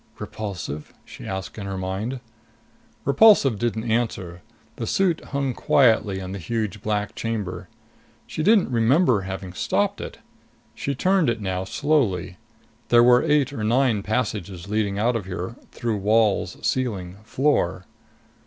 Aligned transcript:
"Repulsive?" 0.17 0.95
she 1.05 1.27
asked 1.27 1.59
in 1.59 1.67
her 1.67 1.77
mind. 1.77 2.21
Repulsive 3.05 3.59
didn't 3.59 3.83
answer. 3.83 4.41
The 4.77 4.87
suit 4.87 5.23
hung 5.25 5.53
quietly 5.53 6.17
in 6.19 6.31
the 6.31 6.39
huge 6.39 6.81
black 6.81 7.13
chamber. 7.13 7.69
She 8.25 8.41
didn't 8.41 8.71
remember 8.71 9.21
having 9.21 9.53
stopped 9.53 10.01
it. 10.01 10.17
She 10.73 10.95
turned 10.95 11.29
it 11.29 11.39
now 11.39 11.65
slowly. 11.65 12.37
There 12.89 13.03
were 13.03 13.21
eight 13.21 13.53
or 13.53 13.63
nine 13.63 14.01
passages 14.01 14.67
leading 14.67 14.97
out 14.97 15.15
of 15.15 15.25
here, 15.27 15.55
through 15.71 15.97
walls, 15.97 16.57
ceiling, 16.65 17.17
floor. 17.23 17.85